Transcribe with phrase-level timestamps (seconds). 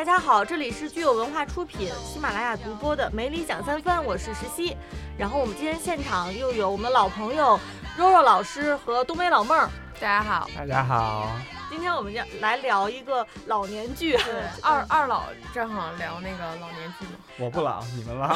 [0.00, 4.74] 大家好，这里是具有文化出品、喜马拉雅独播的《没理讲三分》，我是石溪。
[5.18, 7.60] 然后我们今天现场又有我们的老朋友
[7.98, 9.68] 肉肉老师和东北老妹儿。
[10.00, 11.28] 大家好，大家好。
[11.68, 14.16] 今天我们要来聊一个老年剧。
[14.16, 17.12] 对，二二老正好聊那个老年剧嘛。
[17.38, 18.28] 我不老，你们老。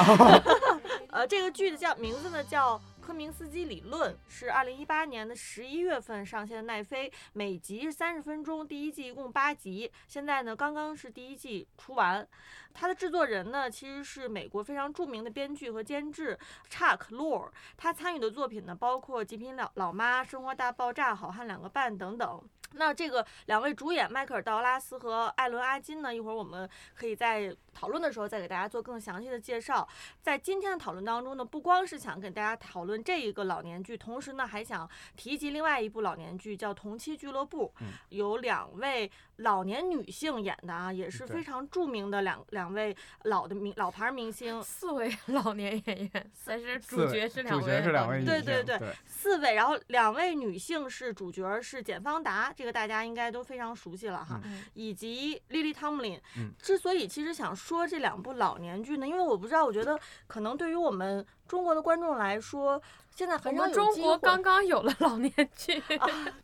[1.12, 2.78] 呃，这个剧的叫名字呢叫。
[3.04, 12.26] 科明斯基理论是二零一八年的十一月份上线的奈飞，每集是三十分钟，第一季一共八集，现在呢刚刚是第一季出完。
[12.72, 16.38] 它的制作人呢其实是美国非常著名的编剧和监制
[16.70, 22.42] Chuck Lorre，他参与的作品呢包括《极品老老妈》《生活大爆炸》《好汉两个半》等等。
[22.76, 26.12] 那这个两位主演迈克尔·道拉斯和艾伦·阿金呢？
[26.12, 29.86] 一会儿我们可以在讨论的时候再给大家做更详细的介绍。
[30.22, 37.72] 在今天的讨论当中呢，不光是想跟大家讨论这一个老年剧，同时呢还想提及另外一部老年剧，叫《同期俱乐部》，
[38.10, 52.52] 有两位老年女性演的啊，也是非常著名的两两位老的明老牌明星，四位 老年演员，但是主角是两位，主角是两位，对对对，四位，然后两位女性是主角，是简方达。
[52.56, 54.40] 这个大家应该都非常熟悉了哈，
[54.74, 56.20] 以及莉莉汤姆林。
[56.58, 65.82] 之所以其实想说这两部老年剧呢，因为我不知道，我觉得可能对于我们中国的观众来说，现在很少有中国刚刚有了老年剧。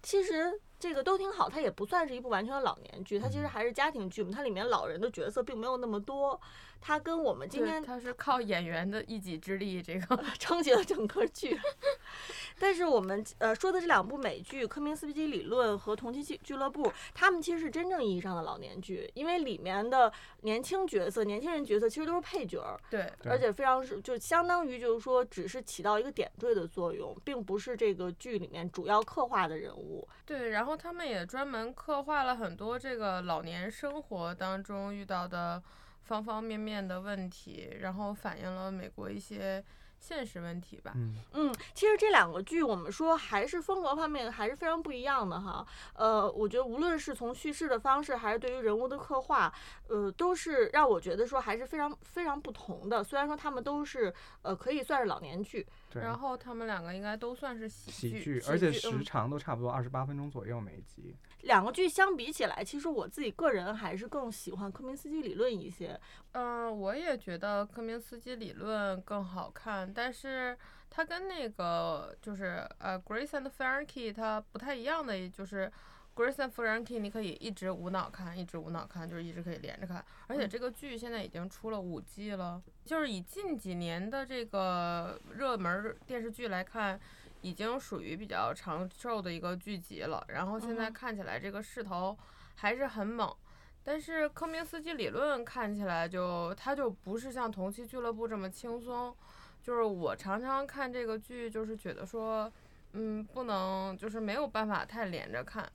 [0.03, 4.31] 其实这个都挺好，它也不算是一部完全的老年剧，它其实还是家庭剧嘛。
[4.33, 6.41] 它里面老人的角色并没有那么多。
[6.81, 11.59] 它跟我们今天，他是靠演员的一己之力，这个 撑起了整个剧。
[12.59, 30.07] 但是我们呃说的这两部美剧《科明斯基理论》和《同期俱俱乐部》，他们其实是真正意义上的老年剧，因为里面的年轻角色、年轻人角色其实都是配角，对，而且非常是就相当于就是说只是起到一个点缀的作用，并不是这个剧里面主要刻画的人物。
[30.27, 35.63] 对，然后他们也专门刻画了很多这个老年生活当中遇到的。
[36.11, 39.65] 方方面面的问题，然后反映了美国一些
[40.01, 40.93] 现实问题吧。
[40.97, 45.65] 嗯嗯，其实这两个剧，我们说还是风格方面还是非常不一样的哈。
[45.95, 49.53] 呃，我觉得无论是从叙事的方式，还是对于人物的刻画，
[49.87, 53.05] 呃，都是让我觉得说还是非常非常不同的。
[53.05, 54.13] 虽然说他们都是
[54.43, 61.15] 呃可以算是老年剧，然后他们两个应该都算是喜剧，而且时长都差不多二十八分钟左右每一集。
[61.43, 65.99] 两个剧相比起来，其实我自己个人还是更喜欢科明斯基理论一些。
[66.33, 70.57] 嗯，我也觉得科明斯基理论更好看，但是
[70.91, 75.71] 它跟那个就是呃《Grace and Frankie》它不太一样的，就是
[76.21, 80.05] 《Grace and Frankie》你可以一直无脑看，一直无脑看，就是一直可以连着看。
[80.27, 87.01] 而且这个剧现在已经出了五季了，就是以近几年的这个热门电视剧来看。
[87.43, 92.17] 已经属于比较长寿的一个剧集了，然后现在看起来这个势头
[92.57, 93.35] 还是很猛，
[93.83, 99.17] 但是科明斯基理论看起来就它就不是像同期俱乐部这么轻松，
[99.63, 102.53] 就是我常常看这个剧就是觉得说，
[102.93, 105.67] 嗯，不能就是没有办法太连着看，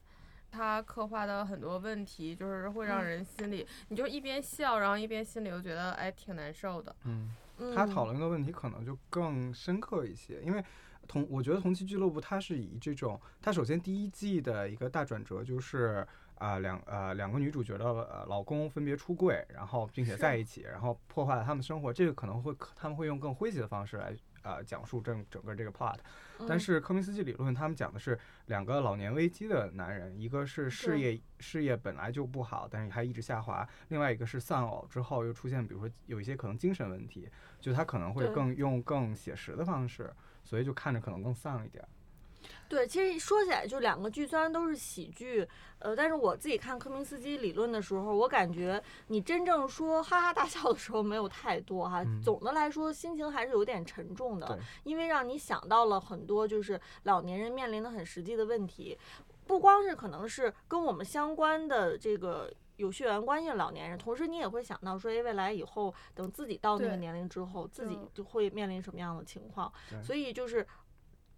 [0.50, 6.94] 他刻画的很多问题就是会让人心里，你就一边笑，然后一边心里又觉得哎挺难受的。
[7.04, 7.34] 嗯，
[7.74, 10.64] 他讨论的问题可能就更深刻一些，因为。
[11.06, 16.06] 同我觉得同期俱乐部它是以这种，它首先第一季的一个大转折就是
[16.36, 25.96] 啊两呃两个女主角的呃老公分别出柜，然后并且在一起，然后破坏了他们生活，这个可能会他们会用更诙谐的方式来呃讲述整整个这个 plot。
[26.46, 37.26] 但是科明斯基理论他们讲的是两个老年危机的男人，一个是事业事业本来就不好，但是还一直下滑，另外一个是丧偶之后又出现，比如说有一些可能精神问题，
[37.58, 40.12] 就他可能会更用更写实的方式。
[40.46, 41.84] 所以就看着可能更丧一点。
[42.68, 45.46] 对，其实说起来，就两个剧虽然都是喜剧，
[45.80, 52.04] 呃，但是我自己看科明斯基理论的时候，我感觉你真正说哈哈大笑的时候没有太多哈。
[52.22, 58.96] 总的来说，心情还是有点沉重的，因为让你想到了很多就是老年人面临的很实际的问题，
[59.46, 62.52] 不光是可能是跟我们相关的这个。
[62.76, 69.72] 有血缘关系的老年人，同时你也会想到说，哎，未来以后等自己到那个年龄之后，自己就会面临什么样的情况？
[70.02, 70.66] 所以就是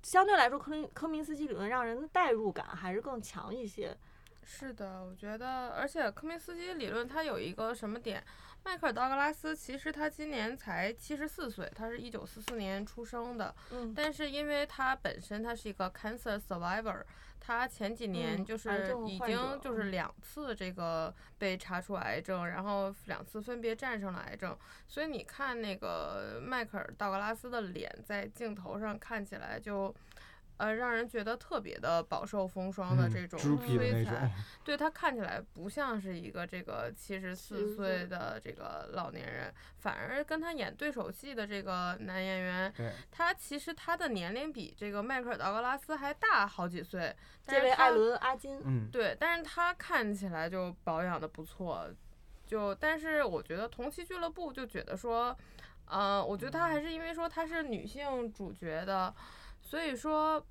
[0.02, 3.96] 相对来说，科林科明斯基理论让人的代入感还是更强一些。
[4.44, 8.25] 是的，我觉得，而且科明斯基理论它有一个什么点？
[8.64, 17.02] 迈克尔·道格拉斯其实他今年才七十四岁，他是一九四四年出生的，嗯，但是因为他本身他是一个 cancer survivor。
[17.40, 24.56] 他前几年就是已经就是两次这个被查出癌症，然后两次分别战胜了癌症，
[24.87, 29.94] 所以你看那个迈克尔·道格拉斯的脸在镜头上看起来就
[30.58, 34.31] 呃让人觉得特别的饱受风霜的嗯这种 droopy 的那摧残种，，
[34.62, 47.14] 对他看起来不像是一个这个七十四70岁岁的这个老年人，反而跟他演对手戏的这个男演员，对，他其实他的年龄比这个迈克尔·道格拉斯还大好几岁。
[47.46, 51.88] 但是他这位艾伦·阿金，嗯，对，但是他看起来就保养的不错，
[52.46, 55.34] 就但是我觉得同期俱乐部就觉得说，
[55.87, 59.14] 呃，我觉得他还是因为说她是女性主角的，
[59.69, 60.43] 所以说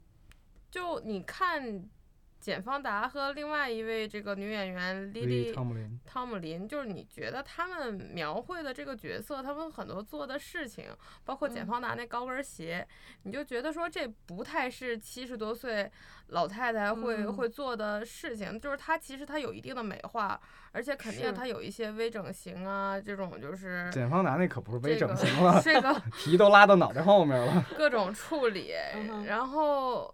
[0.70, 1.90] 就你看
[2.40, 10.86] 简方达和另外一位这个女演员莉莉汤姆林，汤姆林，就是你觉得他们描绘的这个角色，他们很多做的事情，
[11.26, 12.88] 包括简嗯方达那高跟鞋，
[13.24, 15.90] 你就觉得说这不太是七十多岁
[16.28, 20.40] 老太太会、嗯会做的事情，就是她其实她有一定的美化，
[20.72, 27.66] 而且肯定她有一些微整形啊，这种就是简方达那可不是微整 这个形了，这个皮都拉到脑袋后面了。
[27.78, 30.14] 各种处理嗯，然后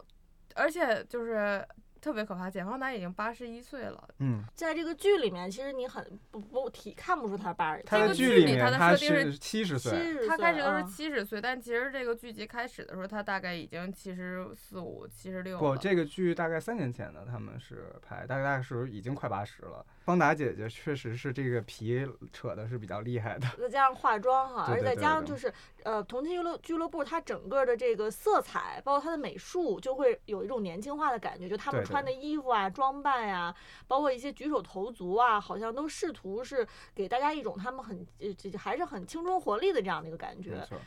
[0.56, 1.66] 而且就是
[2.04, 4.10] 特别可怕，简方达已经八十一岁了。
[4.20, 19.86] 嗯，在这个剧里面，其实你很不不体看不出他八十，他在这个剧里面他的设定是是七十岁，他开始都是嗯七十岁，但其实这个剧集开始的时候，他大概已经七十四五、七十六不，这个剧大概三年前的，他们是拍，大概是已经快八十了。
[20.06, 25.52] 方达姐姐确实是这个皮扯的是比较厉害的，再加上化妆哈，而且再加上就是
[25.84, 31.48] 呃，同期俱乐俱乐部它整个的这个色彩，包括它的美术，就会有一种年轻化的感觉。
[31.48, 33.56] 就他们穿的衣服啊、装扮呀、
[33.88, 40.52] 包括一些举手投足啊，好像都试图是给大家一种他们很呃这还是很青春活力的这样的一个感觉。
[40.52, 40.78] 没错。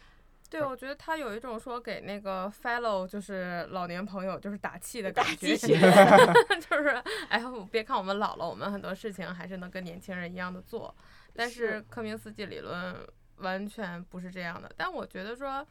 [0.50, 5.56] 对，我觉得他有一种说给那个 fellow 就是老年朋友就是打气的感觉，
[6.68, 10.94] 就是哎呀，别看我们老了，我们很多事情还是能跟年轻人一样的做。
[11.34, 12.96] 但是是科明斯基理论
[13.36, 14.70] 完全不是这样的。
[14.76, 15.66] 但我觉得说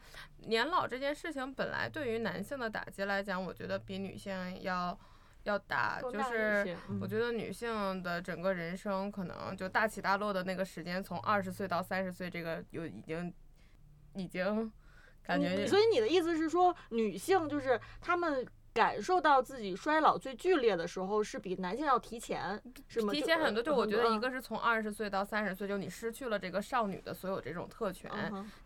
[0.46, 4.96] 年老这件事情本来对于男性的打击来讲，我觉得比女性要
[5.42, 13.32] 要大，就是我觉得女性的整个人生可能就大起大落的那个时间，从二十岁到三十岁，这个有已经
[14.16, 14.70] 已经
[15.24, 23.10] 感觉你所以你的意思是说，女性就是她们感受到自己衰老最剧烈的时候，是比男性要提前，是吗？
[23.10, 28.10] 提前很多，就我觉得一嗯个是从二十岁到三十岁，就你失去了这个少女的所有这种特权，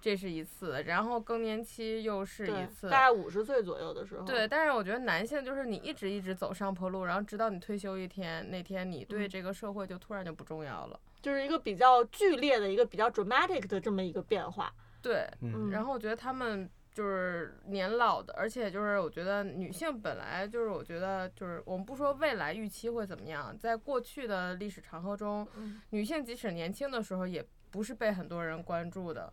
[0.00, 3.02] 这是一次，然后更年期又是一次大。
[3.02, 4.26] 概五十岁左右的时候。
[4.26, 10.98] 对，但是我觉得男性就是你一直一直走上坡路，然后直到你退休一天，那天你对嗯这个社会就突然就不重要了。
[11.22, 14.72] 就是一个比较剧烈的一个比较 dramatic 的这么一个变化。
[15.02, 25.80] 对，嗯，然后我觉得他们就是年老的，而且就是我觉得女性本来就是我觉得就是我们不说未来预期会怎么样，在过去的历史长河中，嗯。
[25.90, 29.32] 女性即使年轻的时候也不是被很多人关注的，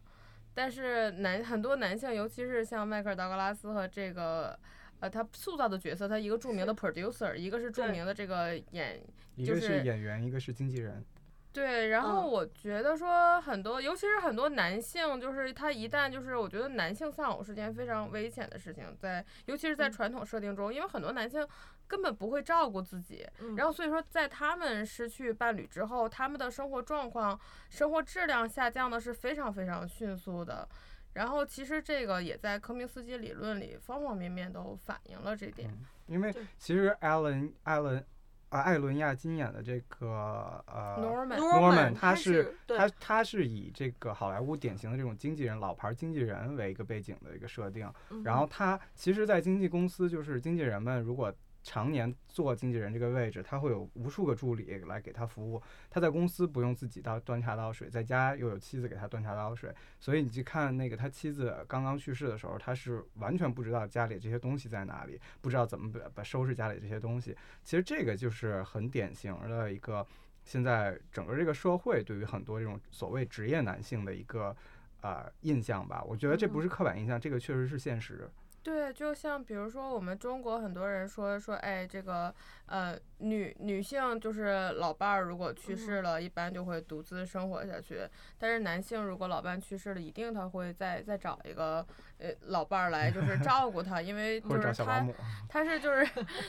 [0.53, 4.57] 但是男很多男性，尤其是像迈克尔·道格拉斯和这个。
[4.99, 8.99] 呃，他塑造的角色，他一个著名的 producer，一个是著名的这个演
[9.35, 11.05] 一个就是是演员，一个是经纪人。
[11.53, 12.27] 对，然后嗯。
[12.27, 19.91] 我觉得说很多，尤其是很多男性，就是他一旦就是我觉得男性丧偶是件非常危险的事情，在尤其是在嗯。
[19.91, 21.47] 传统设定中，因为很多男性
[21.87, 23.55] 根本不会照顾自己，嗯。
[23.55, 27.39] 然后所以说在他们失去伴侣之后，他们的生活状况、
[27.69, 30.67] 生活质量下降的是非常非常迅速的。
[31.13, 35.67] 然后其实这个也在科明斯基理论里方方面面都反映了这点。
[35.71, 38.05] 嗯，因为其实艾伦艾伦
[38.49, 47.91] 啊艾伦亚金演的这个呃 Norman，Norman，他他是他他是以这个好莱坞典型的这种经纪人、老牌经纪人为一个背景的一个设定。
[48.09, 51.33] 嗯然后他其实，在经纪公司，就是经纪人们如果
[51.69, 55.61] 常年做经纪人这个位置，他会有无数个助理来给他服务。
[55.89, 59.69] 他在公司不用自己倒端茶倒水，在家又有妻子给他端茶倒水。
[59.99, 67.35] 所以你去看那个他妻子刚刚去世的时候，他是完全不知道家里这些东西在哪里，不知道怎么把把收拾家里这些东西。
[67.65, 70.07] 其实这个就是很典型的一个
[70.45, 74.55] 现在整个这个社会对于很多这种所谓职业男性的一个
[75.01, 76.01] 呃印象吧。
[76.07, 78.31] 我觉得这不是刻板印象，这个确实是现实。
[78.67, 88.01] 对，就像比如说我们中国很多人说说，哎，这个呃女女性就是老伴儿如果去世了，一般就会独自生活下去。
[88.37, 91.77] 但是男性如果老伴去世了，一定他会再再找一个
[92.17, 95.07] 呃老伴儿来就是照顾他，因为就是他
[95.47, 96.05] 他是就是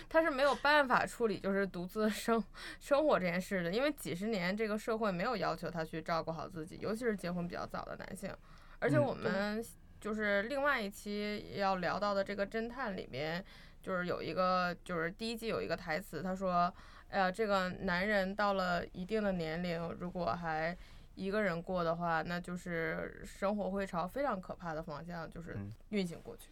[0.08, 2.42] 他是没有办法处理就是独自生
[2.80, 8.28] 生活这件事的，因为几十年这个社会没有要求他去照顾好自己，尤其是结婚比较早的男性。
[8.80, 9.64] 而且嗯我们
[10.00, 13.45] 就是另外一期要聊到的这个侦探里面，
[13.83, 16.73] 就是有一个就是第一季有一个台词，他说，
[17.09, 20.76] 哎呀，这个男人到了一定的年龄，如果还
[21.14, 26.50] 一个人过的话，那就是生活会朝非常可怕的方向就是嗯运行过去。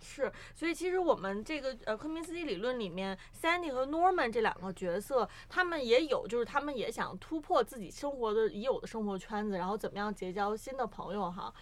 [0.00, 11.52] 是，所以其实我们这个呃科明斯基理论里面，Sandy 和 Norman 这两个角色，他们也有，就是他们也想突破自己生活的已有的生活圈子，然后怎么样结交新的朋友哈。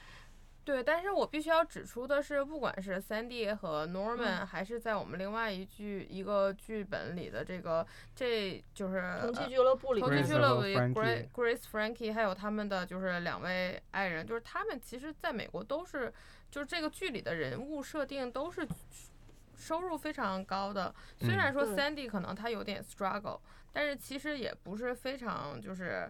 [0.64, 16.12] 对，但是我必须要指出的是，不管是 Sandy 和 Norman，、嗯还是在我们另外一剧一个剧本里的这个，这就是同期呃俱乐部里面 Grace 俱乐部里 Grace Grace Frankie 还有他们的就是两位爱人，就是他们其实在美国都是，
[16.48, 18.64] 就是这个剧里的人物设定都是
[19.56, 20.94] 收入非常高的。
[21.18, 23.40] 虽然说对 Sandy 可能他有点 struggle，
[23.72, 26.08] 但是其实也不是非常就是。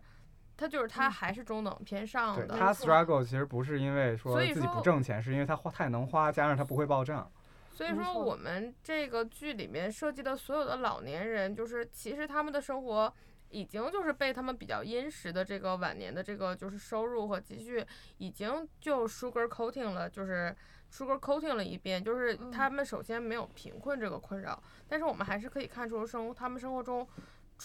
[0.62, 7.28] 他就是他嗯还是中等偏上的，对他 struggle 其实不是因为说所以自己不说挣钱，是因为他花太能花，加上他不会报账。
[7.74, 13.12] 所以说，我们这个剧里面设计的所有的老年人，就是其实他们的生活
[13.48, 17.84] 已经就是被他们比较殷实的这个晚年的这个就是收入和积蓄，
[18.18, 20.54] 已经就 sugar coating 了，就是
[20.92, 27.08] sugar coating 了一遍，就是嗯他们首先没有贫困这个困扰，但是我们还是可以看出生他们生活中。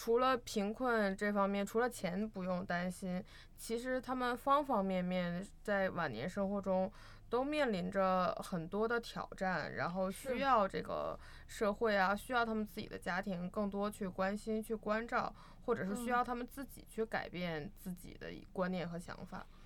[0.00, 3.20] 除了贫困这方面，除了钱不用担心，
[3.56, 6.88] 其实他们方方面面在晚年生活中
[7.28, 15.34] 都面临着很多的挑战，然后需要这个社会啊，需要他们自己的家庭更多去关心、去关照，
[15.66, 19.44] 或者是需嗯要他们自己去改变自己的观念和想法。
[19.50, 19.57] 嗯，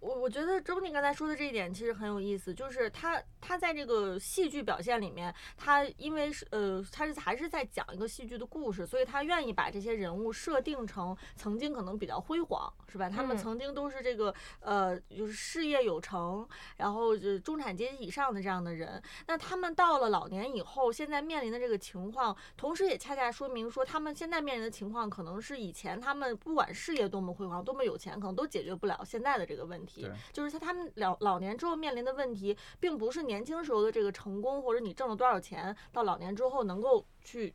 [0.00, 13.08] 我我觉得周宁刚才说的这一点其实很有意思，就是他他在这个戏剧表现里面，他因为是呃他是还是在讲一个戏剧的故事，所以他愿意把这些人物设定成曾经可能比较辉煌，是吧？
[13.10, 13.38] 他们嗯。
[13.40, 30.06] 曾经都是这个呃就是事业有成，然后就是中产阶级以上的这样的人，那他们到了老年以后，现在面临的这个情况，同时也恰恰说明说他们现在面临的情况，可能是以前他们不管事业多么辉煌、多么有钱，可能都解决不了现在的这个问题。
[30.32, 37.52] 就是他他们老老年之后面临的问题，并不是年轻时候的这个成功或者你挣了多少钱，到老年之后能够去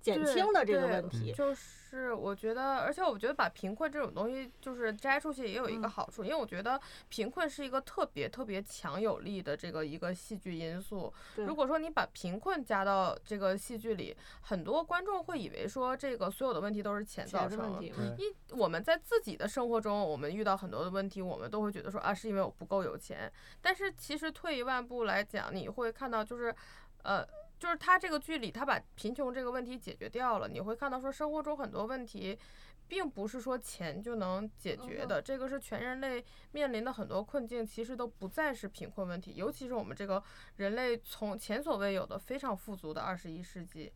[0.00, 1.32] 减轻的这个问题。
[1.36, 1.83] 就是
[2.14, 11.12] 我觉得，而且我觉得把贫困这种东西就是摘出去也有一个嗯好处，因为我觉得贫困是一个特别特别强有力的这个一个戏剧因素。
[11.36, 17.84] 如果说你把贫困加到这个戏剧里，很多观众会以为说这个所有的问题都是钱造成的。
[17.84, 23.30] 一我们在自己的生活中，我们遇到很多的问题，我们都会觉得说啊，是因为我不够有钱。
[23.60, 26.54] 但是其实退一万步来讲，你会看到就是，
[27.02, 27.26] 呃，
[27.58, 32.38] 就是他这个剧里，他把贫穷这个问题解决掉了，你会看到说生活中很多问题。
[32.86, 40.22] 并不是说钱就能解决的，这个是全人类面临的很多困境，其实都不再是贫困问题，尤其是我们这个
[40.56, 43.90] 人类从前所未有的非常富足的二十一世纪，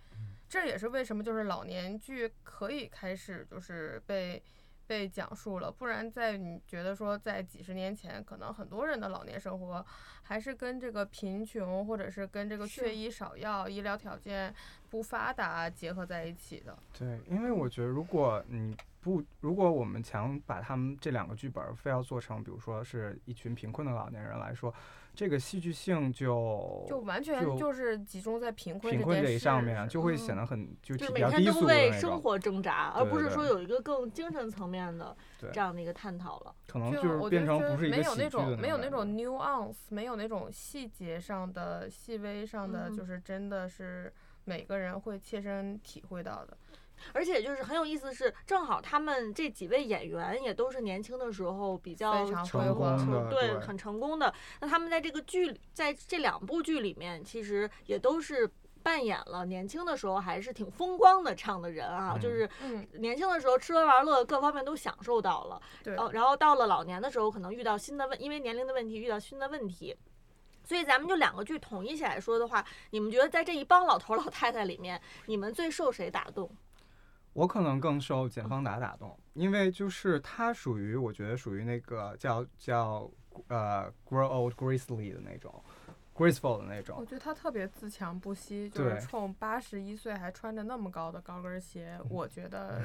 [0.48, 4.42] 这也是为什么就是老年剧可以开始就是被
[4.88, 9.84] 被讲述了，不然在你觉得说在几十年前，可能很多人的老年生活
[10.22, 14.52] 还是跟这个贫穷或者是跟这个缺医少药、医疗条件
[14.88, 16.76] 不发达结合在一起的。
[16.98, 24.74] 对，因为我觉得如果你不，如果我们强把他们这两个剧本儿非要做成，比如说是一群贫困的老年人来说，
[25.18, 32.20] 这个戏剧性就就完全就就是集中在贫困贫困这这件事一上面，就会嗯显得很就就是比每天都较低俗的为生那种。
[32.22, 35.16] 活挣扎，而不是说有一个更精神层面的
[35.52, 36.54] 这样的一个探讨了。
[36.68, 44.12] 可能就是我变成就觉得不是一个没有那种没有那种 nuance，没有那种细节上的、细微上的，嗯就是真的是
[44.44, 46.56] 每个人会切身体会到的。
[47.12, 54.32] 而且就是很有意思的是，正好他们这几位演员也都是年轻的时候比较非常成功的对，很成功的。
[54.60, 58.50] 那他们在这个剧里，在这两部剧里面，其实也都是
[58.82, 69.96] 扮演了年轻的时候还是挺风光的这样的人啊，嗯就是嗯，年轻的时候吃喝玩乐各方面都享受到了，对，然后然后到了老年的时候，可能遇到新的问，因为年龄的问题遇到新的问题。
[70.64, 76.50] 所以咱们就两个剧统一起来说的话，你们觉得在这一帮老头老太太里面，你们最受谁打动？
[77.38, 83.08] 我可能更受简方达打动，因为就是他属于我觉得属于那个叫叫
[83.46, 85.62] 呃 grow old gracefully 的那种
[86.16, 87.06] ，graceful 的那种我。
[87.06, 92.82] 觉得他特别自强不息，就是冲八十一岁还穿着那么高的高跟鞋，我觉得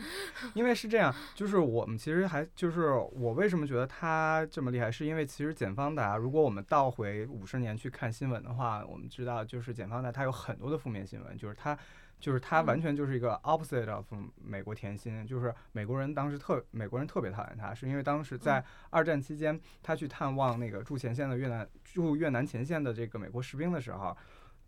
[0.56, 11.78] 因为是这样，就是我们其实还就是我为什么觉得他这么厉害，是因为其实简方达，如果我们倒回五十年去看新闻的话，我们知道就是简方达他有很多的负面新闻，就是他。
[12.20, 14.04] 就是他完嗯全就是一个 opposite of
[14.36, 24.16] 美国甜心，就是美国人当时特美国人特别讨厌他，是因为当时在二战期间，他去探望那个驻前线的越南驻越南前线的这个美国士兵的时候，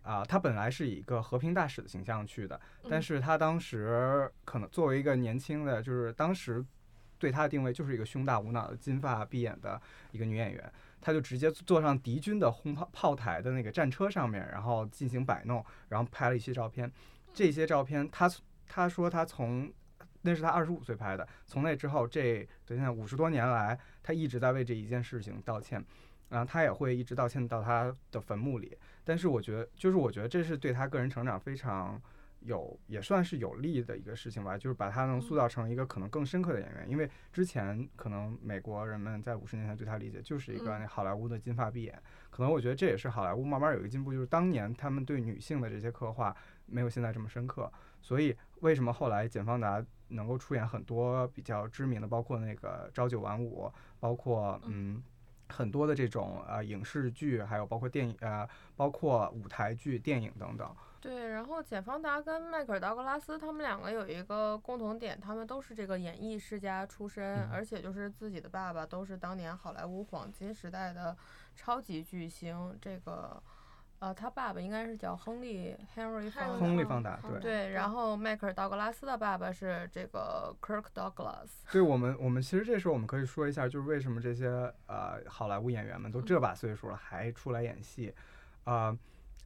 [0.02, 6.64] 啊、他本来是以一个和平大使的形象去的，但嗯是他当时可能作为一个年轻的，就是当时
[7.18, 9.80] 对他的定位就是一个胸大无脑的金发碧眼的
[10.11, 10.73] 一个女演员。
[11.04, 16.88] 他就直接坐上敌军的轰炮炮台的那个战车上面，然后进行摆弄，然后拍了一些照片。
[17.33, 18.31] 这些照片，他
[18.67, 19.73] 他说他从
[20.23, 25.85] 那是他二十五岁拍的，从那之后这等现在五十多年来，他一直在为这一件事情道歉。
[26.29, 28.75] 然后他也会一直道歉到他的坟墓里，
[29.05, 32.01] 但是我觉得，就是我觉得这是对他个人成长非常
[32.41, 36.89] 有，也算是有利的一个事情吧，就是把他能塑造成一个可能更深刻的演员。
[36.89, 46.35] 因为之前可能美国人们在五十年前对他理解就是一个那好莱坞的金发碧眼，可能我觉得这也是好莱坞慢慢有一个进步，就是当年他们对女性的这些刻画
[46.73, 55.02] 没有现在这么深刻，所以为什么后来简·方达能够出演很多比较知名的，包括那个朝九晚五，包括嗯。
[55.49, 60.75] 很多的这种呃影视剧，还有包括电影呃，包括舞台剧、电影等等。
[60.99, 71.14] 对，然后简·方达跟迈克尔·道格拉斯他们两个有一个共同点，他们都是这个演艺世家出身，而且就是自己的爸爸都是当年好莱坞黄金时代的
[71.55, 72.75] 超级巨星。
[72.81, 73.43] 这个。
[74.02, 77.71] 呃，他爸爸应该是叫亨利 Henry 方亨利方达，对对。
[77.71, 81.47] 然后迈克尔道格拉斯的爸爸是这个 Kirk Douglas。
[81.71, 84.49] 对我们，我们其实这时候我们可以说一下，就是为什么这些
[84.88, 88.12] 呃好莱坞演员们都这把岁数了还出来演戏，
[88.64, 88.99] 啊，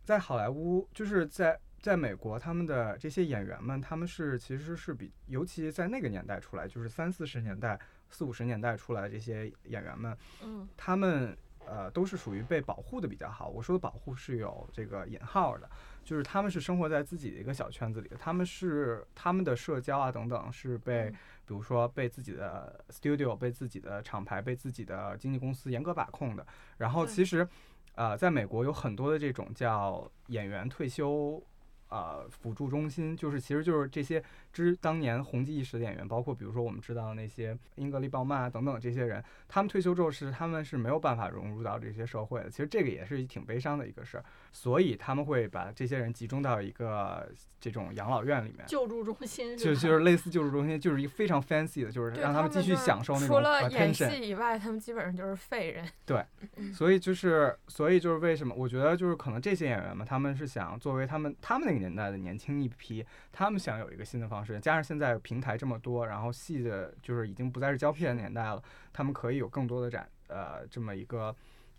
[0.02, 11.36] 在好莱坞就是在在美国，他们的这些演员们，他们是其实是比，尤其在那个年代出来，就是三四十年代、四五十年代出来这些演员们，嗯，他们。
[11.66, 13.49] 呃，都是属于被保护的比较好。
[13.49, 15.68] 我说的保护是有这个引号的，
[16.04, 21.11] 就是他们是生活在自己的一个小圈子里的，他们是他们的社交啊等等是被，
[21.44, 26.46] 比如说被自己的 studio、被自己的厂牌、被自己的经纪公司严格把控的。
[26.78, 27.46] 然后其实，
[27.94, 31.42] 呃，在美国有很多的这种叫演员退休。
[31.88, 34.20] 呃，辅助中心就是，其实就是这些
[34.56, 42.48] 之当年红极一时的演员，包括比如说我们知道那些英格丽·鲍曼啊等等这些人，他们退休之后是他们是没有办法融入到这些社会的。
[42.48, 55.87] 其实这个也是挺悲伤的一个事儿，所以他们会把这些人集中到一个这种养老院里面，救助中心，就就是类似救助中心，就是一个非常 fancy 的，就是让他们继续享受那种除了演戏以外，他们基本上就是废人。
[56.04, 56.24] 对，
[56.74, 61.76] 所以就是所以就是为什么我觉得就是可能这些演员们他们是想作为他们他们那个。
[61.76, 71.35] 年代的年轻一批，他们想有一个新的方式，加上现在平台这么多，然后戏的就是已经不再是胶片年代了，他们可以有更多的展呃这么一个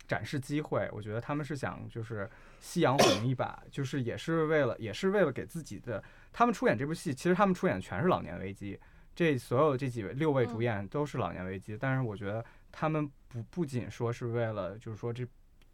[0.06, 0.88] 展示机会。
[0.92, 2.28] 我觉得他们是想就是
[2.60, 6.02] 夕阳红一把，就是也是为了也是为了给自己的
[6.32, 8.78] 他们出演这部戏，其实他们出演全是老年危机，
[9.14, 15.26] 这所有这几位六位主演都是老年危机，但是我觉得他们不不仅说是为了就是说这。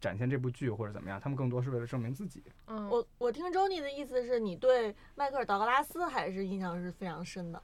[0.05, 2.43] 展现这部剧或者怎么样，他们更多是为了证明自己。
[2.67, 7.59] 嗯，我我听周妮的意思是你对迈克尔·道格拉斯还是印象是非常深的。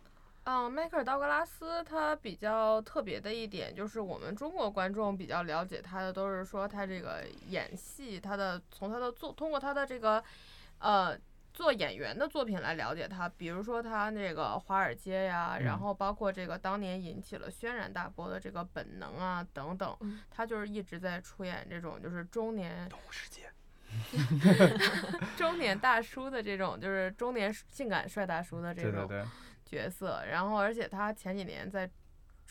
[0.45, 10.23] 嗯，迈克尔·道格拉斯他比较特别的一点就是我们中国观众比较了解他的都是说他这个演戏，他的从他的做通过他的这个
[10.79, 11.15] 呃。
[11.53, 19.97] 做演员的作品来了解他，比如说他那个《华尔街》呀，然后包括这个当年引起了轩然大波的这个《本能》啊等等，
[20.29, 23.49] 他就是一直在出演这种就是中年动物世界，
[25.37, 29.09] 中年大叔的这种就是中年性感帅大叔的这种
[29.65, 31.89] 角色，然后而且他前几年在。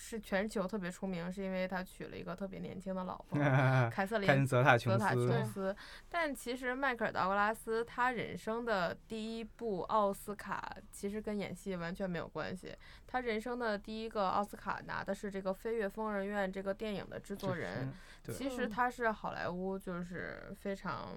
[0.03, 3.39] 是全球特别出名，是因为他娶了一个特别年轻的老婆
[3.93, 5.77] 凯瑟琳泽塔琼斯。
[6.09, 12.75] 但其实迈克尔道格拉斯他人生的第一部奥斯卡其实跟演戏完全没有关系。
[13.07, 17.93] 他人生的第一个奥斯卡拿的是这个《飞越疯人院》这个电影的制作人。
[18.25, 21.15] 其实他是好莱坞就是非常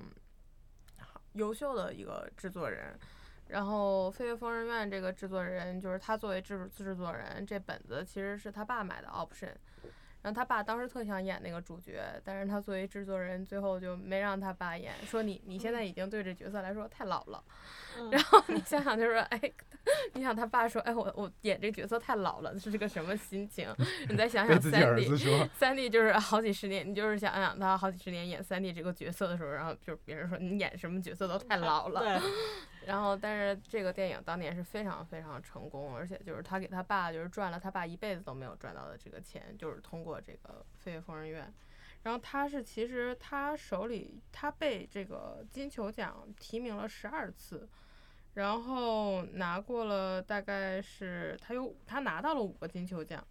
[1.33, 2.99] 优秀的一个制作人。
[3.53, 9.51] 然后《飞越疯人院》这个制作人就是他作为制制作人，这本子其实是他爸买的 option。
[10.23, 17.43] 然后他爸当时特想演那个主角，但是他作为制作人，最后就没让他爸演，说你你现在已经对这角色来说太老了。
[18.09, 19.39] 然后你想想，就是哎，
[20.15, 23.67] 你想他爸说，哎，我我演这角色太老了，是个什么心情？
[24.09, 31.99] 你再想想三 D，三 D 就是好几十年，你就是想想他好几十年演三 D 这个角色的时候，然后就别人说你演什么角色都太老了。
[31.99, 32.31] 对。
[32.85, 41.45] 然后，但是这个电影当年是非常非常成功，而且就是他给他爸就是赚了他爸一辈子都没有赚到的这个钱，就是通过这个《飞越疯人院》。
[42.03, 47.67] 然后他是其实他手里他被这个金球奖提名了十二次，
[48.33, 53.25] 然后拿过了大概是他有他拿到了五个金球奖，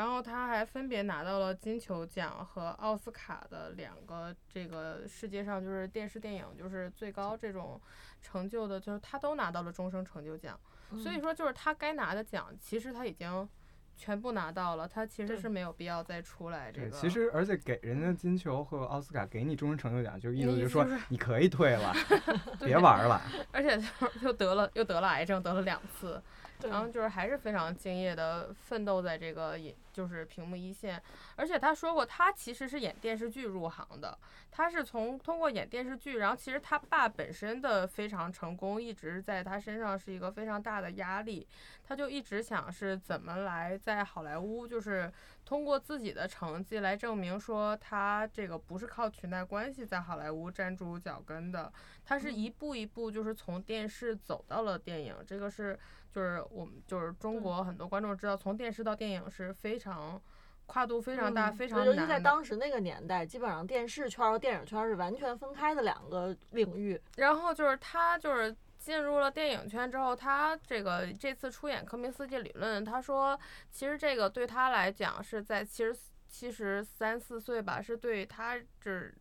[0.00, 7.78] 然后他还分别拿到了金球奖和奥斯卡的两个这个世界上就是电视电影就是最高这种。
[8.22, 10.60] 成就的，就是他都拿到了终生成就奖，
[11.02, 13.48] 所以说就是他该拿的奖，其实他已经
[13.96, 16.90] 全部拿到了，他其实是没有必要再出来这，个。
[16.90, 21.94] 其实而且给人家金球和奥斯卡给你终身成就奖，就意思就是说你可以退了，
[22.60, 23.22] 别玩了。
[23.52, 26.22] 而且就是又得了又得了癌症，得了两次，
[26.64, 31.02] 然后就是还是非常敬业的奋斗在这个也就是屏幕一线。
[31.36, 34.16] 而且他说过，他其实是演电视剧入行的，
[34.50, 41.46] 他是从通过演电视剧，然后其实他爸本身的非常成功，一直在他身上是一个非常大的压力，
[41.84, 45.12] 他就一直想是怎么来在好莱坞就是。
[45.42, 51.72] 通过自己的成绩来证明说他这个不是靠裙带关系在好莱坞站住脚跟的，
[52.04, 55.76] 他是一步一步就是从电视走到了电影，这个是
[56.12, 60.20] 就是我们就是中国很多观众知道，从电视到电影是非常
[60.66, 62.18] 跨度非常大、嗯非常尤其在。
[62.18, 67.00] 当时那个年代，基本上电视圈儿和电影圈儿是完全分开的两个领域。
[67.16, 73.38] 然后就是他就是进入了电影圈之后，他这个这次出演《科明斯基理论》，他说
[73.70, 75.96] 其实这个对他来讲是在七十
[76.28, 79.12] 七十三四岁吧，是对他这。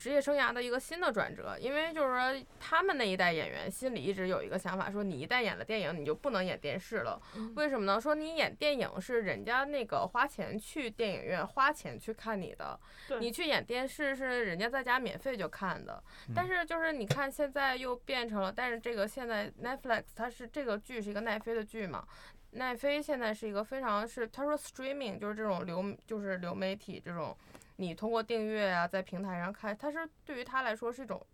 [0.00, 7.20] 职业生涯的一个新的转折，因为就是说，他们那一代演员心里一直有一个想法，说你一旦演了电影，你就不能演电视了。
[7.36, 8.00] 嗯为什么呢？
[8.00, 12.80] 说你演电影是人家那个花钱去电影院花钱去看你的，
[13.20, 16.02] 你去演电视是人家在家免费就看的。
[16.34, 22.06] 但是就是你看现在又变成了，但是这个现在 Netflix 它是这个剧是一个奈飞的剧嘛，
[22.52, 27.36] 奈飞现在是一个非常是他说 streaming 就是这种流就是流媒体这种，
[27.80, 31.26] 你通过订阅啊在平台上看，它是对于他来说是一种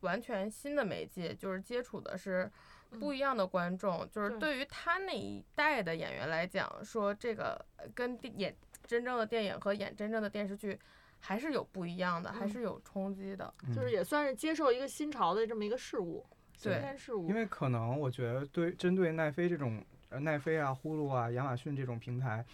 [0.00, 2.50] 完全新的媒介，就是接触的是
[2.98, 10.76] 不一样的观众，就是对对于他那一代的演员来讲，说这个呃跟电演真正的电影和演真正的电视剧
[11.20, 13.54] 还是有不一样的，还嗯是有冲击的。
[13.72, 17.28] 就是也算是接受一个新潮的这么一个事物，新对鲜事物。
[17.28, 22.44] 因为可能我觉得对针对奈飞这种呃奈飞啊、呼噜啊、亚马逊这种平台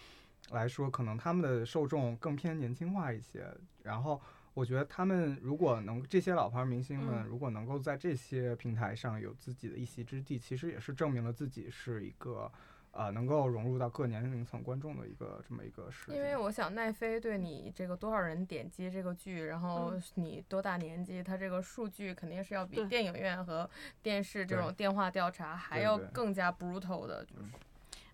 [0.51, 3.45] 来说，可能他们的受众更偏年轻化一些。
[3.83, 4.21] 然后
[4.53, 7.25] 我觉得他们如果能这些老牌明星们嗯。
[7.25, 12.51] 如果能够在这些平台上有自己的一席之地，其实也是证明了自己是一个
[12.91, 16.35] 呃能够融入到各年龄层观众的一个这么一个事因为。
[16.35, 20.01] 我想奈飞对你这个多少人点击这个剧，然后嗯。
[20.15, 23.69] 你多大年纪，它这个数据肯定是要比电影院和
[24.01, 27.43] 电视这种电话调查还要更加 brutal 的，就是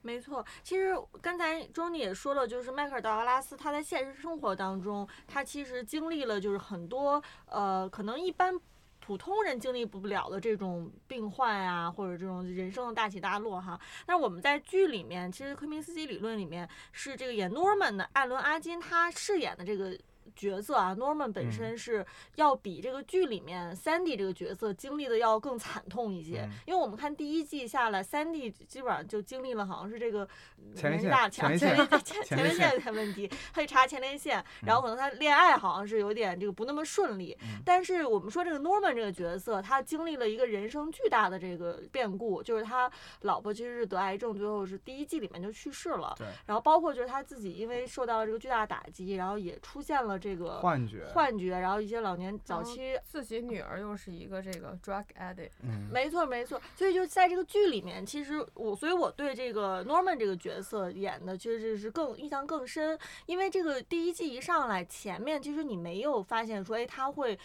[0.05, 8.53] 没错，其实刚才周妮也说了，就是迈克尔·道格拉斯他在现实生活当中，他其实经历了就是很多呃，可能一般
[8.99, 13.79] 普通人经历不了的这种病患啊，或者这种人生的大起大落哈。
[14.05, 19.97] 但是我们在剧里面，其实科明斯基理论里面是这个演 Norman 的艾伦·阿金他饰演的这个。
[20.35, 30.27] 角色啊，Norman 本嗯身是要比这个剧里面 Sandy 这个角色经历的要更惨痛一些，嗯因为我们看第一季下来，Sandy 基本上就经历了好像是这个
[30.75, 37.37] 前列腺前前列腺前列腺腺的问题，他去查前列腺，然后可能他恋爱好像是有点这个不那么顺利。
[37.41, 42.89] 嗯但是我们说这个 Norman 这个角色，他经历了一个人生巨大的这个变故，就是他
[43.21, 46.13] 老婆其实是得癌症，最后是第一季里面就去世了。
[46.17, 67.37] 对，然后包括就是他自己因为受到了这个巨大的打击，然后也出现了这个幻觉，幻觉，然后一些老年早期自己女儿又是一个这个 drug addict，嗯，没错，没错，所以就在这个剧里面，其实我，所以我对这个 Norman 这个角色演的确实是更印象更深，因为这个第一季一上来，前面其实你没有发现说，哎，他会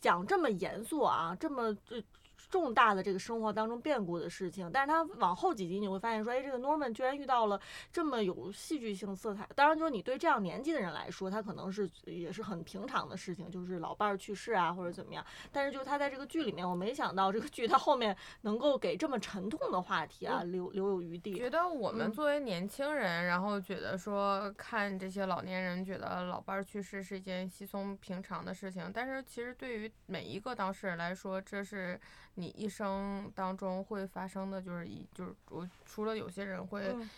[0.00, 2.02] 讲这么严肃啊，这么这。
[2.50, 9.48] 重大的这个生活当中变故的事情，但是他往后几集你会发现说，哎，这个 Norman 居然遇到了这么有戏剧性色彩。
[9.54, 15.24] 当然，就是你对这样年纪的人来说，他可能是也是很平常的事情，就是老伴儿去世啊或者怎么样。
[15.50, 21.48] 但是就是他在这个剧里面，我没想到这个剧他后面能够给这么沉痛的话题啊留留有余地觉。
[21.48, 32.00] 得我们嗯作为年轻人，然后觉得说看这些老年人，觉得老伴儿去世是一件稀松平常的事情，但是其实对于每一个当事人来说，这是
[32.34, 37.08] 你一生当中会发生的，就是一就是我除了有些人会，嗯。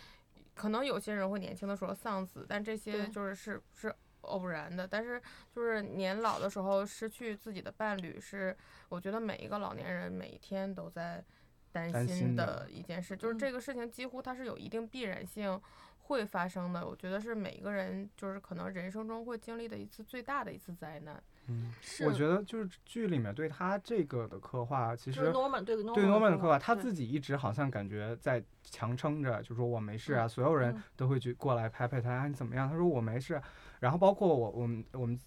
[0.53, 5.21] 可能有些人会年轻的时候丧子，但这些就是是是偶然的，但是
[5.55, 8.57] 就是年老的时候失去自己的伴侣是，
[8.89, 11.23] 我觉得每一个老年人每一天都在
[11.71, 13.37] 担担心心的的一件事，就是嗯。
[13.37, 15.61] 这个事情几乎它是有一定必然性
[15.99, 21.21] 会发生的，我觉得是每一个人就是可能人生中会经历的一次最大的一次灾难。
[21.49, 32.69] 嗯，是我觉得就是剧里面对他这个的刻画，其实 Norman 对 Norman 对 Norman 的刻画，他自己一直好像感觉在强撑着，就说我没事啊，所有人嗯都会去过来拍拍他，啊你怎么样？
[32.69, 33.41] 他说我没事。
[33.79, 35.17] 然后包括我我们我们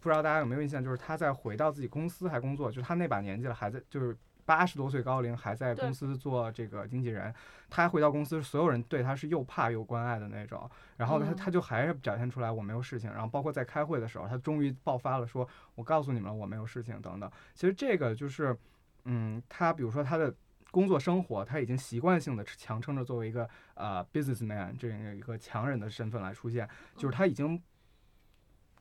[0.00, 7.34] 不知道大家有没有印象，就是他在回到自己公司还工作，就是他那把年纪了，还在就是八十多岁高龄还在公司做这个经纪人，
[7.68, 10.70] 他回到公司，所有人对他是又怕又关爱的那种。
[10.96, 17.30] 然后他嗯他就还是表现出来我没有事情，然后包括在开会的时候，他终于爆发了，说我告诉你们了，我没有事情等等。
[17.54, 18.56] 其实这个就是，
[19.04, 20.32] 嗯，他比如说他的
[20.70, 27.60] 工作生活，他已经习惯性的强撑着作为一个呃 businessman 这样一个强人的身份来出现，就是他已经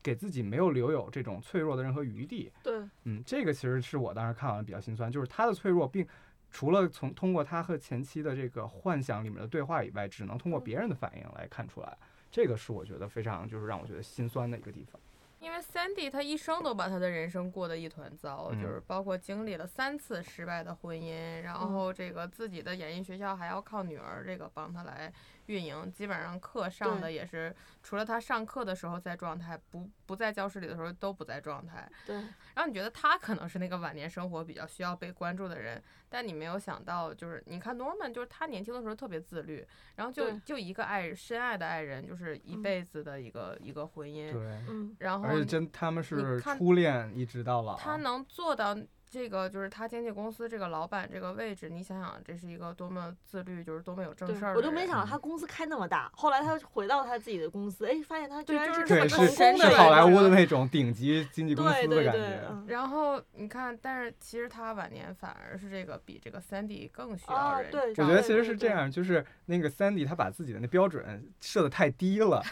[0.05, 2.51] 给自己没有留有这种脆弱的任何余地。
[2.61, 6.07] 对，嗯，这个其实是我当时看完了比较心酸，就是他的脆弱并
[6.51, 11.97] 除了从通过他和前妻的这个幻想里面的对话以外，只能通过别人的反应来看出来。
[12.29, 15.01] 这个是我觉得非常就是让我觉得心酸的一个地方。
[15.39, 25.11] 因为 Sandy 他一生都把他的人生过得一团糟，嗯就是包括经历了三次失败的婚姻，然后这个自己的演艺学校还要靠女儿这个帮他来
[25.47, 31.89] 运营，基本上课上的也是除了他上课的时候在状态，不不在教室里的时候都不在状态。
[32.05, 42.65] 对，然后你觉得他可能是那个晚年生活比较需要被关注的人，但你没有想到，就是你看 Norman，就是他年轻的时候特别自律，然后就就一个爱深爱的爱人，就是一嗯。
[42.65, 47.77] 辈子的一个、一个婚姻，对，嗯，然后而且真他们是初恋一直到老。
[47.77, 48.75] 他能做到
[49.15, 54.53] 这个，就是他经纪公司这个老板这个位置，你想想，这是一个多么自律，就是多么有正事儿。
[54.55, 67.67] 我都没想到他公司开那么大，后来他回到他自己的公司，哎，发现他居然对就是对，这么成是功的一是好莱坞的那种顶级经纪公司的对对对感觉。，嗯然后你看，但是其实他晚年反而是这个比这个 Sandy 更需要人。
[67.67, 72.43] 啊对，我觉得其实是这样，就是那个 Sandy 他把自己的那标准设的太低了，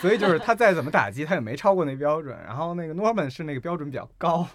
[0.00, 2.38] 所以就是他再怎么打击他也没超过那标准。
[2.44, 4.46] 然后那个 Norman 是那个标准比较高，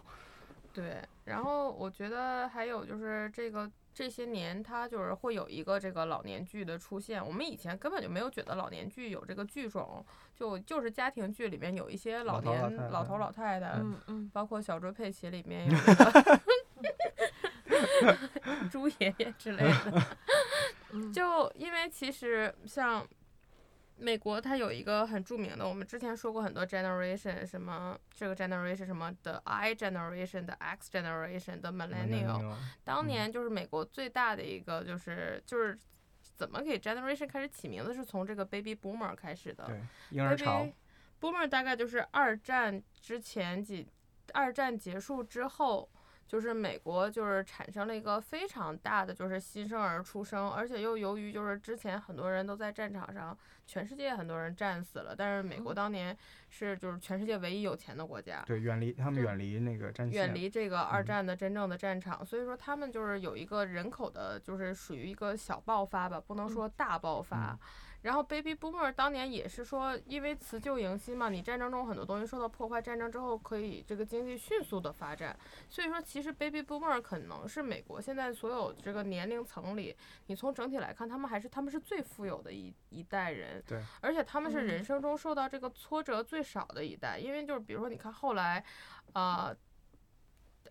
[0.72, 7.26] 对，然后我觉得还有就是这个这些年，它就是会有一个这个老年剧的出现。
[7.26, 15.94] 我们以前根本就没有觉得老年剧有这个剧种，就就是家庭剧里面有一些老年老头老太太，嗯嗯，包括小猪佩奇里面有这
[18.06, 18.18] 个
[18.72, 20.04] 猪爷爷之类的。
[20.94, 23.06] 嗯就因为其实像
[24.00, 35.78] 美国，它有一个很著名的，我们之前说过很多 generation，什么这个 generation 什么的 I generation 的 X generation 的 millennial，当嗯年就是美国最大的一个就是就是
[36.36, 39.66] 怎么给 generation 开始起名字，是从这个 baby boomer 开始的。
[39.66, 39.82] 对
[40.12, 43.88] 婴儿潮 baby，boomer 大概就是二战之前几，
[44.34, 45.90] 二战结束之后，
[46.28, 53.36] 就是美国就是产生了一个非常大的就是新生儿出生，而且又由于就是之前很多人都在战场上，
[53.66, 56.16] 全世界很多人战死了，但是美国嗯当年
[56.50, 58.44] 是就是全世界唯一有钱的国家。
[58.46, 67.52] 对远离他们远离那个战线，远离这个二嗯战的真正的战场，所以说他们就是有一个人口的，就是属于一个小爆发吧，不能说大爆发。
[67.54, 67.60] 嗯
[68.08, 75.38] 然后 baby boomer 当年也是说，因为辞旧迎新嘛，你战争中很多东西受到破坏，战争之后可以这个经济迅速的发展，
[75.70, 79.94] 所以说其实 baby boomer 可能是美国现在所有这个年龄层里，
[80.28, 84.68] 你从整体来看，他们还是他们是最富有的一一代人，对，而且他们是嗯。
[84.68, 88.64] 人生中受到这个挫折最少的一代，因为就是比如说你看后来，
[89.12, 89.54] 啊、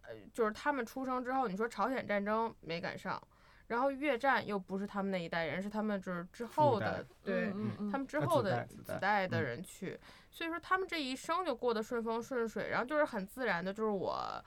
[0.03, 3.21] 呃，就是他们出生之后，你说朝鲜战争没赶上，
[3.69, 9.99] 然后越战又不是他们那一代人，是他们就是之后的，对，嗯嗯他们之呃后的子代的嗯人去，
[10.31, 14.43] 所以说他们这一生就过得顺风顺水，然后就是很自然的，就是我。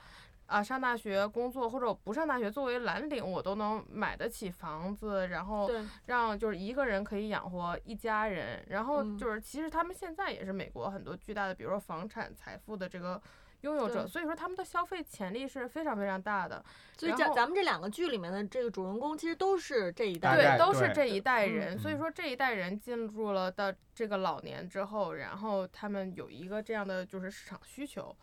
[0.50, 5.70] 啊，上大学、工作或者我不上大学，作为蓝领，我都能买得起房子，然后，
[6.08, 13.22] 让就是一个人可以养活一家人，然后嗯就是其实他们现在也是美国很多巨大的，比如说房产财富的这个
[13.62, 16.64] 拥有者，所以说他们的消费潜力是非常非常大的。
[16.98, 28.16] 所以咱咱们这两个剧里面的这个主人公，其实都是这一代对，都是这一代嗯人，所以嗯说这一代人进入了到这个老年之后，然后他们有一个这样的就是市场需求，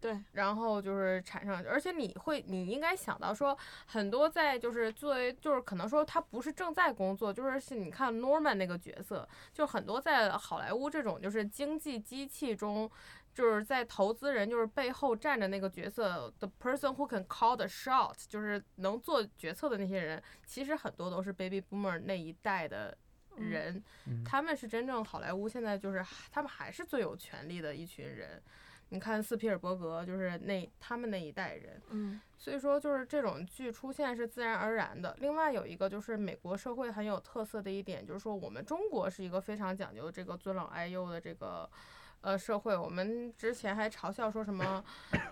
[0.00, 3.56] 对，然后就是产生，而且你会，你应该想到说，
[3.86, 12.90] 很多在就是作为就是可能说他不是正在工作，就是是你看 Norman 那个角色，就很多在好莱坞这种就是经济机器中。
[13.34, 22.94] 就是在投资人就是背后站着那个角色，the person who can call the shot，就是能做决策的那些人，其实很多都是 baby boomer 那一代的
[23.36, 28.42] 嗯人，嗯他们是真正好莱坞现在就是他们还是最有权力的一群人。
[28.90, 35.16] 你看斯皮尔伯格就是那他们那一代人，嗯所以说就是这种剧出现是自然而然的。
[35.20, 41.66] 另外有一个就是美国社会很有特色的一点，就是说我们中国是一个非常讲究这个尊老爱幼的这个。
[42.22, 44.82] 呃，社会我们之前还嘲笑说什么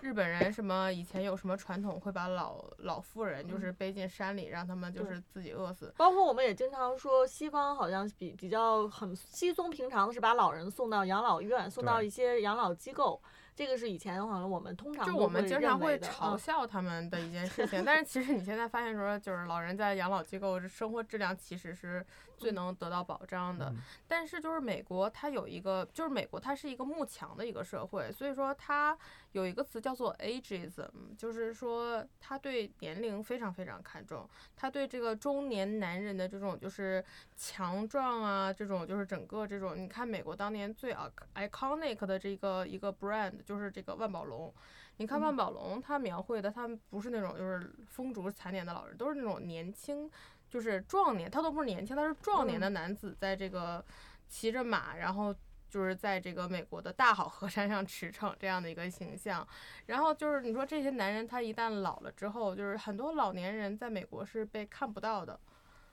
[0.01, 5.93] 日本人什么以前有什么传统会把老老妇人就是背进山里，让他们就是自己饿死。
[5.97, 13.21] 包括我们也经常说，西方好像比比较很稀松平常的是把老人送到养老院，送到一些养老机构。
[13.53, 22.03] 这个是以前好像我们通常就我们经常会嘲嗯笑他们的一件事情，但是其实你现在发现说，就是老人在养老机构生活质量其实是
[22.41, 23.67] 最嗯能得到保障的。
[23.69, 23.77] 嗯
[24.07, 28.97] 但是就是美国，它有一个，就是美国它是一个慕强的一个社会，所以说它
[29.31, 37.03] 有一个词叫做 ageism，就是说他对年龄非常非常看重，他对这个中年男人的这种就是
[37.37, 44.53] 强壮啊，这种就是整个这种，你看美国当年最 ic- iconic 的这个一个 brand 就是这个万宝龙。
[44.97, 50.11] 你看万嗯宝龙，他描绘的他们不是那种就是风烛残年的老人，都是那种年轻，
[50.51, 53.83] 就是壮年，他都不是年轻，他是壮年的男子，在这个
[54.27, 55.33] 骑着马，然后
[55.69, 59.47] 就是在这个美国的大好河山上驰骋这样的一个形象。
[59.85, 65.39] 然后就是你说这些男人，他一旦老了之后，就是很多老年人在美国是被看不到的，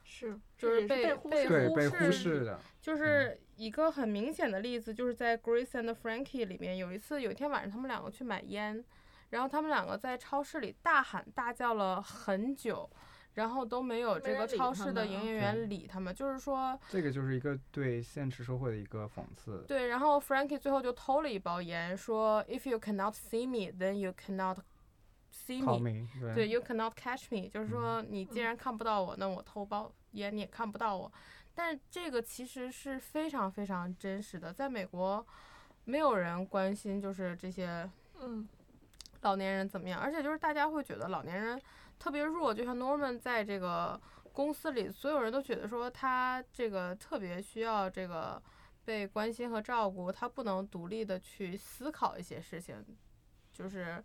[0.02, 8.84] 是就是被被忽视被忽视视的，就是一个很明显的例子，就是在《Grace and Frankie》里面，有一次有一天晚上，他们两个去买烟，
[9.30, 12.90] 然后他们两个在超市里大喊大叫了很久，
[13.34, 19.64] 然后都没有这个超市的营业员理他们，就是说，这个就是一个对现实社会的一个讽刺。
[19.68, 24.58] 对，然后 Frankie 最后就偷了一包烟，说 If you cannot see me, then you cannot
[25.32, 25.78] see me。
[25.78, 31.12] me，对对，you cannot catch me，就是嗯说你既然看不到我，那我偷包烟你也看不到我。
[31.54, 35.24] 但这个其实是非常非常真实的，在美国，
[35.84, 37.88] 没有人关心就是这些
[38.20, 38.48] 嗯
[39.22, 41.60] 老年人怎么样，而且就是大家会觉得老年人
[41.98, 44.00] 特别弱，就像 Norman 在这个
[44.32, 48.40] 公司里，所有人都觉得说他这个特别需要这个
[48.84, 52.84] 被关心和照顾，他不能独立的去思考一些事情，
[53.52, 54.02] 就是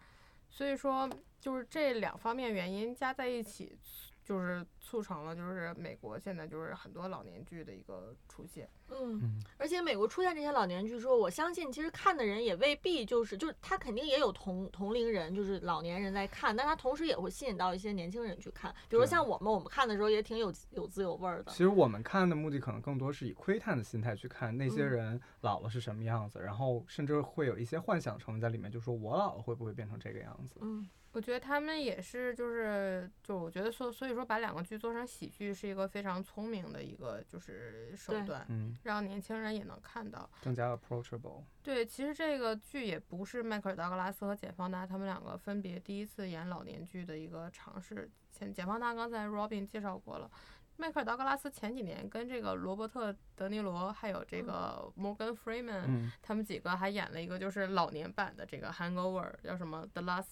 [0.49, 3.77] 所以说就是这两方面原因加在一起，
[4.23, 8.69] 就是促成了就是美国现在就是很多老年剧的一个出现。
[8.89, 18.75] 嗯，嗯，而且美国出现这些老年剧之后，我相信其实看的人也未必就是就是他肯定也有同同龄人，就是老年人在看，但他同时也会吸引到一些年轻人去看。
[18.89, 21.57] 比如像我们，我们看的时候也挺有有滋有味儿的其。
[21.57, 30.57] 实我们看的目的可能更多是以窥探的心态去看那些嗯人老了是什么样子，然后甚至会有一些幻想成分在里面，就说我老了会不会变成这个样子？
[30.61, 40.29] 嗯我觉得他们也是，就是就我觉得说，所以说把两个剧做成喜剧是一个非常聪明的一个就是手段，嗯，让年轻人也能看到。
[40.41, 41.43] 更加 approachable。
[41.61, 48.09] 对，其实这个剧也不是迈克尔·道格拉斯和简·方达他们两个分别第一次演老年剧的一个尝试。
[48.31, 50.29] 简简·方达刚才 Robin 介绍过了，
[50.75, 60.31] 迈克尔·道格拉斯前几年跟这个罗伯特·德尼罗还有这个 Morgan Freeman、嗯，他们几个还演了一个就是老年版的这个 Hangover，叫什么 The Last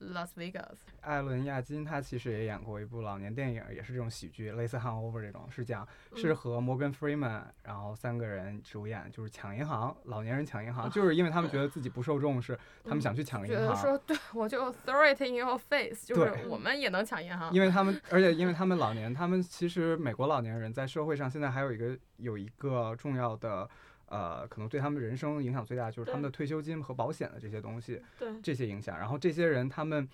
[0.00, 0.76] Las Vegas。
[1.00, 13.68] 艾伦·亚金他其实也演过一部老年电影，也是这种喜剧，类似《Hangover》这种，是讲是嗯和摩根·弗里曼，然后三个人主演，就是抢银行，老年人抢银行，就是因为他们觉得自己不受重视，他们想去抢银行。
[13.68, 17.52] 得说，对我就 throw it in your face，就是我们也能抢银行。
[17.52, 23.68] 因为他们， 而且因为他们老年，他们其实美国老年人在社会上现在还有一个有一个重要的，
[24.08, 28.98] 呃，可能对他们人生影响最大就是他们的退休金和保险的这些东西，对，这些影响。
[28.98, 30.08] 然后这些人他们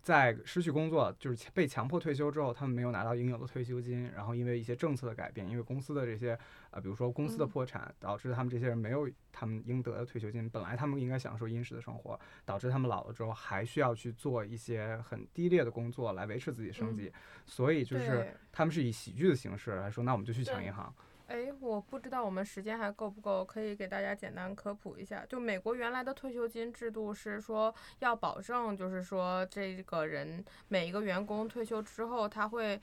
[0.00, 6.36] 在失去工作，就是被强迫退休之后，他们没有拿到应有的退休金，然后因为一些政策的改变，因为公司的这些
[6.72, 10.50] 呃，比如说公司的嗯破产，导致他们这些人没有他们应得的退休金。
[10.50, 17.12] 本来他们应该享受殷实的生活，导致他们老了之后还需要去做一些很低劣的工作来维持自己生计。
[17.46, 20.92] 所以就是他们是以喜剧的形式来说，那我们就去抢银行。
[21.32, 25.24] 哎，我不知道我们时间还够不够，可以给大家简单科普一下。
[25.26, 32.78] 就美国原来的退休金制度是说要保证，就是说这个人每一个员工退休之后他会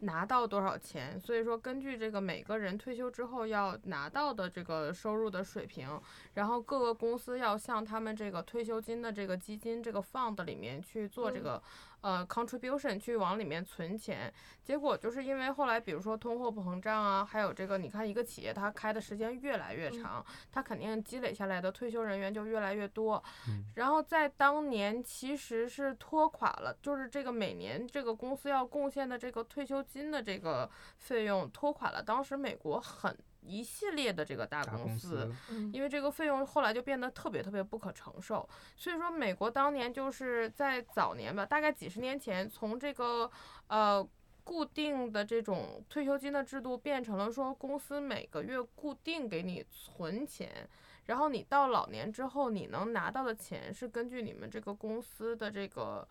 [0.00, 5.88] 拿到多少钱，所以说根据这个每个人退休之后要拿到的这个收入的水平，
[6.34, 11.62] 然后各个公司要向他们这个退休金的这个基金这个 fund 里面去做这嗯个、
[12.02, 14.32] 呃 contribution 去往里面存钱。
[14.62, 23.20] 结果就是因为后来，比如说通货膨胀啊，还有这个，你看一个企业它开的时间越来越嗯长，它肯定积累下来的退休人员就越来越多。
[23.48, 35.26] 嗯然后在当年其实是拖垮了，就是这个每年这个公司要贡献的这个退休金的这个费用拖垮了当时美国很一系列的这个大大公司。
[35.26, 43.30] 公司，嗯因为这个费用后来就变得特别特别不可承受，所以说美国当年就是在早年吧，大概几十年前，从这个
[43.66, 44.06] 呃
[44.44, 50.68] 固定的这种退休金的制度变成了说公司每个月固定给你存钱，
[51.06, 56.06] 然后你到老年之后你能拿到的钱是根据你们这个公司的这个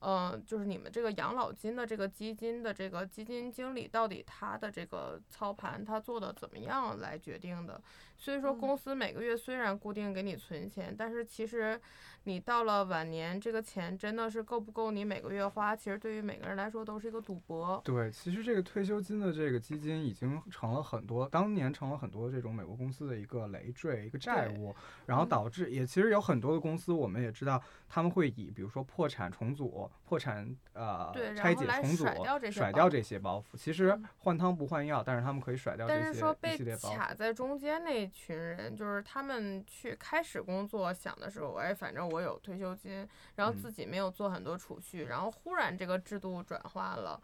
[0.00, 7.80] 嗯，就是你们这个养老金的这个基金的这个基金经理到底他的这个操盘他做的怎么样来决定的。
[8.18, 11.80] 所以说，嗯公司每个月虽然固定给你存钱，但是其实
[12.24, 17.80] 你到了晚年，这个钱真的是够不够你每个月花，其实对于每个人来说都是一个赌博。
[17.84, 24.74] 对，其实这个退休金的这个基金已经成了很多，当年成了很多这种美国公司的一个累赘、一个债务，
[25.06, 32.04] 然后嗯导致也其实有很多的公司，我们也知道他们会以比如说破产重组、破产呃对拆解重组
[32.50, 33.56] 甩掉这些包袱。
[33.56, 36.58] 其实嗯换汤不换药，但是他们可以甩掉但这些一是说被。
[36.78, 47.20] 卡在中间那群人，就是他们去开始工作，想的时候，哎，反正我有退休金，然后嗯自己没有做很多储蓄，然后忽然这个制度转化了，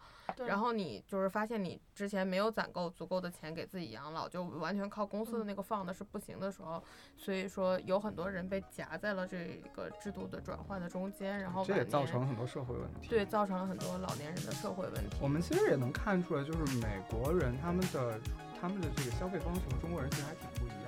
[0.47, 6.83] 然后你就是发现你之前没有攒够足够的钱给自己养老，就完全靠公司的嗯那个放的是不行的时候，
[7.17, 13.07] 所以说有很多人被夹在了这个制度的转换的中间，然后这也造成了很多社会问题。
[13.07, 15.17] 对造成了很多老年人的社会问题。
[15.21, 18.19] 我们其实也能看出来，就是美国人他们的
[18.59, 20.84] 他们的这个消费方式和中国人其实还挺不一样。